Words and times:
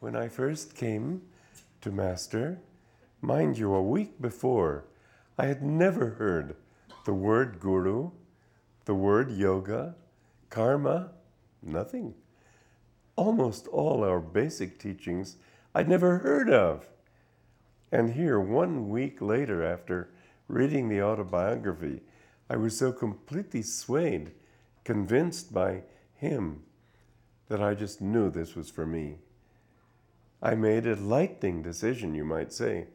when 0.00 0.16
I 0.16 0.28
first 0.28 0.74
came 0.74 1.20
to 1.82 1.90
Master, 1.90 2.58
mind 3.20 3.58
you, 3.58 3.74
a 3.74 3.82
week 3.82 4.20
before, 4.20 4.86
I 5.38 5.46
had 5.46 5.62
never 5.62 6.10
heard 6.10 6.56
the 7.04 7.12
word 7.12 7.60
guru, 7.60 8.10
the 8.86 8.94
word 8.94 9.30
yoga, 9.30 9.94
karma, 10.48 11.10
nothing. 11.62 12.14
Almost 13.14 13.66
all 13.68 14.02
our 14.02 14.20
basic 14.20 14.78
teachings 14.78 15.36
I'd 15.74 15.88
never 15.88 16.18
heard 16.18 16.50
of. 16.50 16.88
And 17.92 18.14
here, 18.14 18.40
one 18.40 18.88
week 18.88 19.20
later, 19.20 19.62
after 19.62 20.10
reading 20.48 20.88
the 20.88 21.02
autobiography, 21.02 22.00
I 22.48 22.56
was 22.56 22.76
so 22.76 22.90
completely 22.90 23.62
swayed, 23.62 24.32
convinced 24.82 25.52
by 25.52 25.82
him, 26.14 26.62
that 27.48 27.62
I 27.62 27.74
just 27.74 28.00
knew 28.00 28.30
this 28.30 28.54
was 28.54 28.70
for 28.70 28.86
me. 28.86 29.16
I 30.42 30.54
made 30.54 30.86
a 30.86 30.96
lightning 30.96 31.62
decision, 31.62 32.14
you 32.14 32.24
might 32.24 32.52
say. 32.52 32.86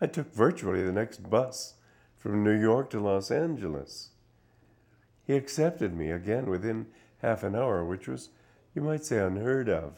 I 0.00 0.06
took 0.06 0.32
virtually 0.32 0.82
the 0.82 0.92
next 0.92 1.28
bus 1.28 1.74
from 2.18 2.44
New 2.44 2.58
York 2.58 2.90
to 2.90 3.00
Los 3.00 3.30
Angeles. 3.30 4.10
He 5.26 5.34
accepted 5.34 5.94
me 5.94 6.10
again 6.10 6.46
within 6.46 6.86
half 7.18 7.42
an 7.42 7.54
hour, 7.54 7.84
which 7.84 8.06
was, 8.06 8.30
you 8.74 8.82
might 8.82 9.04
say, 9.04 9.18
unheard 9.18 9.68
of. 9.68 9.94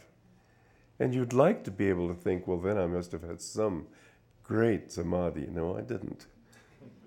And 0.99 1.15
you'd 1.15 1.33
like 1.33 1.65
to 1.65 1.71
be 1.71 1.89
able 1.89 2.09
to 2.09 2.15
think, 2.15 2.47
well, 2.47 2.59
then 2.59 2.79
I 2.79 2.87
must 2.87 3.13
have 3.13 3.23
had 3.23 3.41
some 3.41 3.87
great 4.43 4.93
samadhi. 4.93 5.49
No, 5.51 5.77
I 5.77 5.81
didn't. 5.81 6.27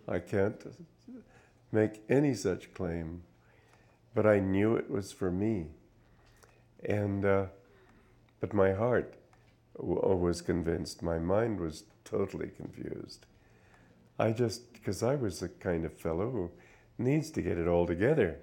I 0.08 0.20
can't 0.20 0.61
make 1.72 2.02
any 2.09 2.34
such 2.34 2.73
claim. 2.73 3.23
But 4.14 4.25
I 4.25 4.39
knew 4.39 4.75
it 4.75 4.89
was 4.89 5.11
for 5.11 5.31
me. 5.31 5.67
And, 6.84 7.23
uh, 7.25 7.45
but 8.39 8.53
my 8.53 8.73
heart 8.73 9.16
was 9.77 10.41
convinced, 10.41 11.04
my 11.04 11.20
mind 11.20 11.59
was 11.59 11.84
totally 12.04 12.49
confused. 12.49 13.26
I 14.20 14.31
just, 14.31 14.73
because 14.73 15.03
I 15.03 15.16
was 15.16 15.39
the 15.39 15.50
kind 15.50 15.86
of 15.86 15.94
fellow 15.94 16.30
who 16.31 16.52
needs 16.97 17.30
to 17.31 17.42
get 17.42 17.58
it 17.58 17.67
all 17.67 17.86
together. 17.86 18.39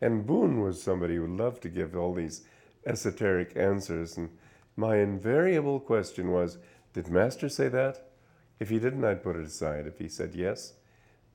And 0.00 0.26
Boone 0.26 0.62
was 0.62 0.82
somebody 0.82 1.16
who 1.16 1.26
loved 1.26 1.62
to 1.62 1.68
give 1.68 1.94
all 1.94 2.14
these 2.14 2.42
esoteric 2.86 3.56
answers. 3.56 4.16
And 4.16 4.30
my 4.76 4.96
invariable 4.96 5.80
question 5.80 6.30
was, 6.30 6.58
Did 6.94 7.08
Master 7.08 7.48
say 7.48 7.68
that? 7.68 8.10
If 8.58 8.70
he 8.70 8.78
didn't, 8.78 9.04
I'd 9.04 9.22
put 9.22 9.36
it 9.36 9.44
aside. 9.44 9.86
If 9.86 9.98
he 9.98 10.08
said 10.08 10.34
yes, 10.34 10.74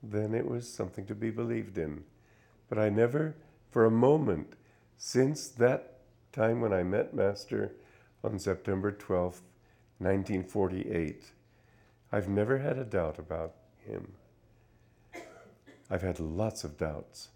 then 0.02 0.34
it 0.34 0.48
was 0.48 0.68
something 0.68 1.06
to 1.06 1.14
be 1.14 1.30
believed 1.30 1.78
in. 1.78 2.04
But 2.68 2.78
I 2.78 2.88
never, 2.88 3.36
for 3.70 3.84
a 3.84 3.90
moment, 3.90 4.54
since 4.96 5.48
that 5.48 6.00
time 6.32 6.60
when 6.60 6.72
I 6.72 6.82
met 6.82 7.14
Master 7.14 7.72
on 8.24 8.38
September 8.38 8.92
12th, 8.92 9.42
1948, 9.98 11.32
I've 12.12 12.28
never 12.28 12.58
had 12.58 12.78
a 12.78 12.84
doubt 12.84 13.18
about 13.18 13.54
him. 13.78 14.12
I've 15.90 16.02
had 16.02 16.20
lots 16.20 16.64
of 16.64 16.76
doubts. 16.76 17.28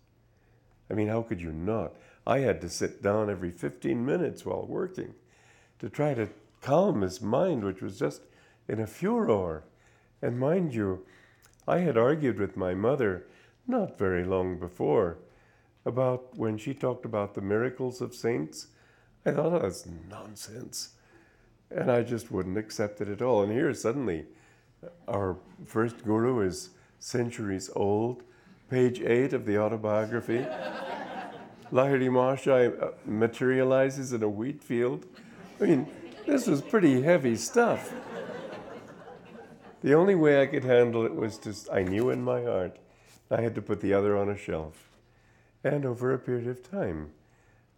I 0.90 0.94
mean, 0.94 1.08
how 1.08 1.22
could 1.22 1.40
you 1.40 1.52
not? 1.52 1.94
I 2.26 2.40
had 2.40 2.60
to 2.62 2.68
sit 2.68 3.02
down 3.02 3.30
every 3.30 3.50
15 3.50 4.04
minutes 4.04 4.44
while 4.44 4.66
working 4.66 5.14
to 5.78 5.88
try 5.88 6.14
to 6.14 6.28
calm 6.60 7.02
his 7.02 7.22
mind, 7.22 7.64
which 7.64 7.80
was 7.80 7.98
just 7.98 8.22
in 8.68 8.80
a 8.80 8.86
furor. 8.86 9.64
And 10.20 10.38
mind 10.38 10.74
you, 10.74 11.06
I 11.66 11.78
had 11.78 11.96
argued 11.96 12.38
with 12.38 12.56
my 12.56 12.74
mother 12.74 13.26
not 13.66 13.98
very 13.98 14.24
long 14.24 14.58
before 14.58 15.18
about 15.86 16.36
when 16.36 16.58
she 16.58 16.74
talked 16.74 17.04
about 17.04 17.34
the 17.34 17.40
miracles 17.40 18.00
of 18.00 18.14
saints. 18.14 18.68
I 19.24 19.32
thought 19.32 19.50
that 19.50 19.62
was 19.62 19.86
nonsense. 20.08 20.90
And 21.70 21.90
I 21.90 22.02
just 22.02 22.30
wouldn't 22.30 22.58
accept 22.58 23.00
it 23.00 23.08
at 23.08 23.22
all. 23.22 23.42
And 23.42 23.52
here 23.52 23.72
suddenly, 23.74 24.26
our 25.06 25.36
first 25.66 26.04
guru 26.04 26.40
is 26.40 26.70
centuries 26.98 27.70
old, 27.76 28.22
page 28.70 29.00
eight 29.00 29.32
of 29.32 29.46
the 29.46 29.58
autobiography. 29.58 30.38
Lahiri 31.72 32.08
Mahashaya 32.08 32.82
uh, 32.82 32.90
materializes 33.06 34.12
in 34.12 34.22
a 34.22 34.28
wheat 34.28 34.62
field. 34.62 35.06
I 35.60 35.64
mean, 35.64 35.86
this 36.26 36.46
was 36.46 36.60
pretty 36.60 37.02
heavy 37.02 37.36
stuff. 37.36 37.92
The 39.82 39.94
only 39.94 40.14
way 40.14 40.42
I 40.42 40.46
could 40.46 40.64
handle 40.64 41.06
it 41.06 41.14
was 41.14 41.38
just, 41.38 41.70
I 41.70 41.82
knew 41.82 42.10
in 42.10 42.22
my 42.22 42.42
heart 42.42 42.78
I 43.30 43.40
had 43.40 43.54
to 43.54 43.62
put 43.62 43.80
the 43.80 43.94
other 43.94 44.16
on 44.16 44.28
a 44.28 44.36
shelf. 44.36 44.90
And 45.62 45.86
over 45.86 46.12
a 46.12 46.18
period 46.18 46.48
of 46.48 46.68
time, 46.68 47.12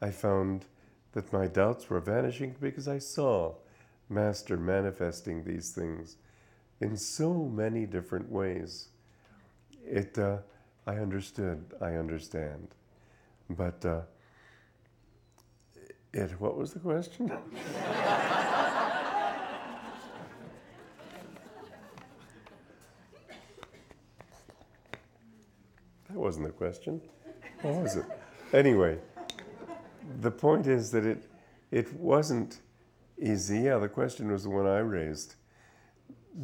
I 0.00 0.10
found 0.10 0.64
that 1.12 1.32
my 1.32 1.46
doubts 1.46 1.88
were 1.90 2.00
vanishing 2.00 2.56
because 2.60 2.88
I 2.88 2.98
saw 2.98 3.54
Master 4.08 4.56
manifesting 4.56 5.44
these 5.44 5.70
things 5.70 6.16
in 6.80 6.96
so 6.96 7.32
many 7.34 7.86
different 7.86 8.30
ways. 8.30 8.88
It, 9.84 10.18
uh, 10.18 10.38
I 10.86 10.96
understood, 10.96 11.64
I 11.80 11.94
understand. 11.94 12.68
But 13.48 13.84
uh, 13.84 14.00
it, 16.12 16.30
what 16.40 16.56
was 16.56 16.72
the 16.72 16.80
question? 16.80 17.28
that 17.28 17.38
wasn't 26.10 26.46
the 26.46 26.52
question. 26.52 27.00
What 27.62 27.74
was 27.74 27.96
it? 27.96 28.04
Anyway, 28.52 28.98
the 30.20 30.30
point 30.30 30.66
is 30.66 30.90
that 30.92 31.04
it, 31.04 31.24
it 31.70 31.92
wasn't 31.94 32.60
easy. 33.20 33.60
Yeah, 33.60 33.78
the 33.78 33.88
question 33.88 34.30
was 34.30 34.44
the 34.44 34.50
one 34.50 34.66
I 34.66 34.78
raised. 34.78 35.34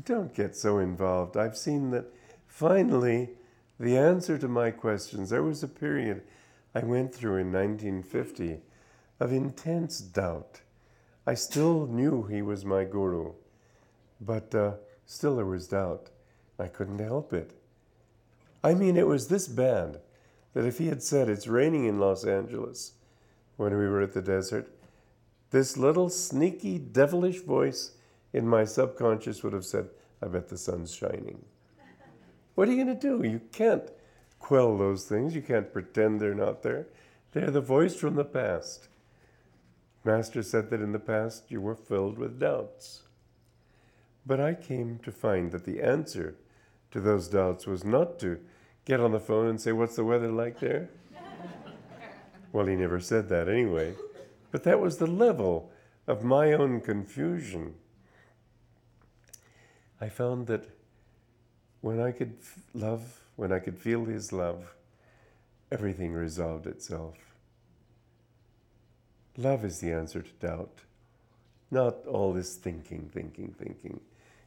Don't 0.04 0.34
get 0.34 0.56
so 0.56 0.78
involved. 0.78 1.36
I've 1.36 1.56
seen 1.56 1.90
that 1.90 2.06
finally 2.46 3.30
the 3.80 3.96
answer 3.96 4.38
to 4.38 4.48
my 4.48 4.70
questions, 4.70 5.30
there 5.30 5.42
was 5.42 5.62
a 5.62 5.68
period 5.68 6.22
I 6.74 6.80
went 6.80 7.14
through 7.14 7.36
in 7.36 7.52
1950 7.52 8.58
of 9.20 9.32
intense 9.32 10.00
doubt. 10.00 10.60
I 11.26 11.34
still 11.34 11.86
knew 11.86 12.24
he 12.24 12.42
was 12.42 12.64
my 12.64 12.84
guru, 12.84 13.32
but 14.20 14.54
uh, 14.54 14.72
still 15.06 15.36
there 15.36 15.46
was 15.46 15.68
doubt. 15.68 16.10
I 16.58 16.66
couldn't 16.66 16.98
help 16.98 17.32
it. 17.32 17.52
I 18.64 18.74
mean, 18.74 18.96
it 18.96 19.06
was 19.06 19.28
this 19.28 19.46
bad 19.46 20.00
that 20.54 20.64
if 20.64 20.78
he 20.78 20.88
had 20.88 21.02
said, 21.02 21.28
It's 21.28 21.46
raining 21.46 21.84
in 21.84 22.00
Los 22.00 22.24
Angeles 22.24 22.92
when 23.58 23.76
we 23.76 23.88
were 23.88 24.00
at 24.00 24.14
the 24.14 24.22
desert, 24.22 24.72
this 25.50 25.76
little 25.76 26.08
sneaky, 26.08 26.78
devilish 26.78 27.40
voice 27.40 27.92
in 28.32 28.48
my 28.48 28.64
subconscious 28.64 29.42
would 29.42 29.52
have 29.52 29.64
said, 29.64 29.88
I 30.22 30.28
bet 30.28 30.48
the 30.48 30.56
sun's 30.56 30.94
shining. 30.94 31.44
What 32.54 32.68
are 32.68 32.72
you 32.72 32.84
going 32.84 32.98
to 32.98 33.08
do? 33.08 33.28
You 33.28 33.40
can't 33.52 33.90
quell 34.38 34.78
those 34.78 35.04
things. 35.04 35.34
You 35.34 35.42
can't 35.42 35.72
pretend 35.72 36.20
they're 36.20 36.34
not 36.34 36.62
there. 36.62 36.86
They're 37.32 37.50
the 37.50 37.60
voice 37.60 37.94
from 37.94 38.14
the 38.14 38.24
past. 38.24 38.88
Master 40.04 40.42
said 40.42 40.70
that 40.70 40.80
in 40.80 40.92
the 40.92 40.98
past 40.98 41.50
you 41.50 41.60
were 41.60 41.74
filled 41.74 42.16
with 42.16 42.40
doubts. 42.40 43.02
But 44.24 44.40
I 44.40 44.54
came 44.54 45.00
to 45.02 45.10
find 45.10 45.50
that 45.52 45.64
the 45.64 45.82
answer 45.82 46.36
to 46.92 47.00
those 47.00 47.28
doubts 47.28 47.66
was 47.66 47.84
not 47.84 48.18
to 48.20 48.38
get 48.84 49.00
on 49.00 49.12
the 49.12 49.20
phone 49.20 49.48
and 49.48 49.60
say, 49.60 49.72
What's 49.72 49.96
the 49.96 50.04
weather 50.04 50.30
like 50.30 50.60
there? 50.60 50.90
Well, 52.52 52.66
he 52.66 52.76
never 52.76 53.00
said 53.00 53.28
that 53.28 53.48
anyway. 53.48 53.94
But 54.50 54.64
that 54.64 54.80
was 54.80 54.96
the 54.96 55.06
level 55.06 55.70
of 56.06 56.24
my 56.24 56.52
own 56.52 56.80
confusion. 56.80 57.74
I 60.00 60.08
found 60.08 60.46
that 60.46 60.68
when 61.80 62.00
I 62.00 62.12
could 62.12 62.36
love, 62.72 63.20
when 63.36 63.52
I 63.52 63.58
could 63.58 63.78
feel 63.78 64.04
his 64.04 64.32
love, 64.32 64.74
everything 65.70 66.12
resolved 66.12 66.66
itself. 66.66 67.16
Love 69.36 69.64
is 69.64 69.78
the 69.80 69.92
answer 69.92 70.22
to 70.22 70.46
doubt, 70.46 70.80
not 71.70 72.06
all 72.06 72.32
this 72.32 72.56
thinking, 72.56 73.10
thinking, 73.12 73.54
thinking. 73.58 74.00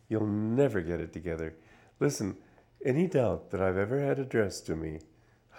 You'll 0.10 0.28
never 0.28 0.82
get 0.82 1.00
it 1.00 1.14
together. 1.14 1.54
Listen, 2.00 2.36
any 2.84 3.08
doubt 3.08 3.52
that 3.52 3.62
I've 3.62 3.78
ever 3.78 4.02
had 4.02 4.20
addressed 4.20 4.66
to 4.66 4.76
me, 4.76 5.00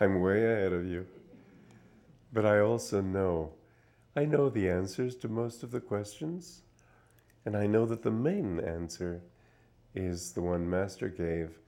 I'm 0.00 0.20
way 0.20 0.44
ahead 0.44 0.72
of 0.72 0.84
you. 0.86 1.06
But 2.32 2.46
I 2.46 2.60
also 2.60 3.00
know 3.00 3.52
I 4.14 4.26
know 4.26 4.50
the 4.50 4.68
answers 4.68 5.16
to 5.16 5.28
most 5.28 5.62
of 5.62 5.70
the 5.70 5.80
questions, 5.80 6.62
and 7.46 7.56
I 7.56 7.66
know 7.66 7.86
that 7.86 8.02
the 8.02 8.10
main 8.10 8.60
answer 8.60 9.22
is 9.94 10.32
the 10.32 10.42
one 10.42 10.68
Master 10.68 11.08
gave 11.08 11.58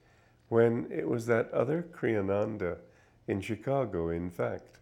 when 0.48 0.86
it 0.90 1.08
was 1.08 1.26
that 1.26 1.50
other 1.52 1.82
Kriyananda 1.82 2.78
in 3.26 3.40
Chicago, 3.40 4.10
in 4.10 4.30
fact, 4.30 4.78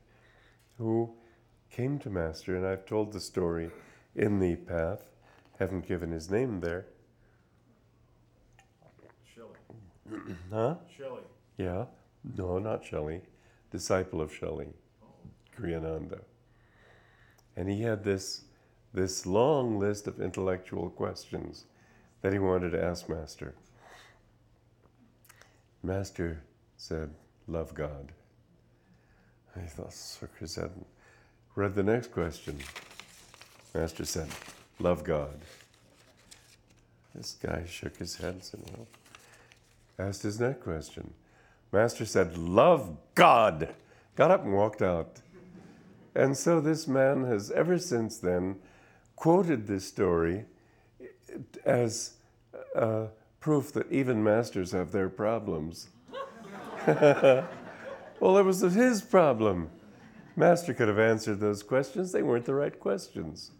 who 0.76 1.14
came 1.70 1.98
to 2.00 2.10
Master, 2.10 2.56
and 2.56 2.66
I've 2.66 2.84
told 2.84 3.12
the 3.12 3.20
story 3.20 3.70
in 4.16 4.40
the 4.40 4.56
path, 4.56 5.08
haven't 5.58 5.86
given 5.86 6.10
his 6.10 6.30
name 6.30 6.60
there. 6.60 6.86
Shelley. 9.34 10.34
huh? 10.52 10.74
Shelley. 10.94 11.22
Yeah. 11.56 11.86
No, 12.36 12.58
not 12.58 12.84
Shelley. 12.84 13.22
Disciple 13.70 14.20
of 14.20 14.34
Shelley, 14.34 14.68
Kriyananda. 15.62 16.20
And 17.56 17.68
he 17.68 17.82
had 17.82 18.04
this 18.04 18.44
this 18.94 19.24
long 19.24 19.78
list 19.78 20.06
of 20.06 20.20
intellectual 20.20 20.90
questions 20.90 21.64
that 22.20 22.32
he 22.32 22.38
wanted 22.38 22.70
to 22.70 22.82
ask 22.82 23.08
Master. 23.08 23.54
Master 25.82 26.42
said, 26.76 27.10
Love 27.48 27.74
God. 27.74 28.12
He 29.54 29.66
thought, 29.66 29.94
his 30.38 30.54
head, 30.54 30.70
read 31.54 31.74
the 31.74 31.82
next 31.82 32.12
question. 32.12 32.58
Master 33.74 34.04
said, 34.04 34.28
Love 34.78 35.04
God. 35.04 35.40
This 37.14 37.36
guy 37.42 37.64
shook 37.66 37.96
his 37.96 38.16
head 38.16 38.34
and 38.34 38.44
said, 38.44 38.60
Well, 38.70 38.86
asked 39.98 40.22
his 40.22 40.38
next 40.38 40.62
question. 40.62 41.12
Master 41.72 42.04
said, 42.04 42.36
Love 42.36 42.96
God. 43.14 43.74
Got 44.16 44.30
up 44.30 44.44
and 44.44 44.54
walked 44.54 44.82
out. 44.82 45.21
And 46.14 46.36
so 46.36 46.60
this 46.60 46.86
man 46.86 47.24
has 47.24 47.50
ever 47.50 47.78
since 47.78 48.18
then 48.18 48.56
quoted 49.16 49.66
this 49.66 49.86
story 49.86 50.44
as 51.64 52.14
uh, 52.76 53.06
proof 53.40 53.72
that 53.72 53.90
even 53.90 54.22
masters 54.22 54.72
have 54.72 54.92
their 54.92 55.08
problems. 55.08 55.88
well, 56.86 57.46
it 58.38 58.44
was 58.44 58.60
his 58.60 59.02
problem. 59.02 59.70
Master 60.36 60.74
could 60.74 60.88
have 60.88 60.98
answered 60.98 61.40
those 61.40 61.62
questions, 61.62 62.12
they 62.12 62.22
weren't 62.22 62.46
the 62.46 62.54
right 62.54 62.78
questions. 62.78 63.50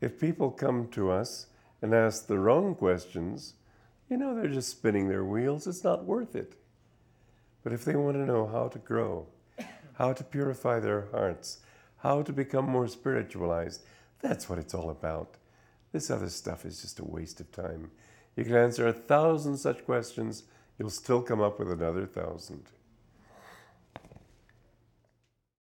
If 0.00 0.20
people 0.20 0.50
come 0.50 0.88
to 0.88 1.10
us 1.10 1.46
and 1.82 1.94
ask 1.94 2.26
the 2.26 2.38
wrong 2.38 2.74
questions, 2.74 3.54
you 4.08 4.16
know, 4.16 4.34
they're 4.34 4.48
just 4.48 4.70
spinning 4.70 5.08
their 5.08 5.24
wheels. 5.24 5.66
It's 5.66 5.84
not 5.84 6.04
worth 6.04 6.34
it. 6.34 6.54
But 7.62 7.72
if 7.72 7.84
they 7.84 7.96
want 7.96 8.16
to 8.16 8.24
know 8.24 8.46
how 8.46 8.68
to 8.68 8.78
grow, 8.78 9.26
how 9.98 10.12
to 10.12 10.22
purify 10.22 10.78
their 10.78 11.08
hearts, 11.10 11.58
how 11.98 12.22
to 12.22 12.32
become 12.32 12.64
more 12.64 12.86
spiritualized, 12.86 13.82
that's 14.20 14.48
what 14.48 14.58
it's 14.58 14.72
all 14.74 14.90
about. 14.90 15.36
This 15.92 16.08
other 16.10 16.28
stuff 16.28 16.64
is 16.64 16.80
just 16.80 17.00
a 17.00 17.04
waste 17.04 17.40
of 17.40 17.50
time. 17.50 17.90
You 18.36 18.44
can 18.44 18.54
answer 18.54 18.86
a 18.86 18.92
thousand 18.92 19.56
such 19.56 19.84
questions, 19.84 20.44
you'll 20.78 20.90
still 20.90 21.20
come 21.20 21.40
up 21.40 21.58
with 21.58 21.72
another 21.72 22.06
thousand. 22.06 22.62